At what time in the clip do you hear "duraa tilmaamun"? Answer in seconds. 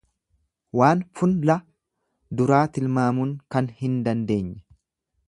2.41-3.37